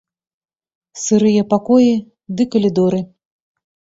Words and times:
Сырыя 1.01 1.43
пакоі 1.51 1.91
ды 2.39 2.43
калідоры. 2.55 3.01